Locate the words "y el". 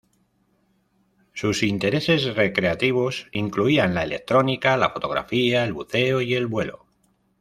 6.21-6.47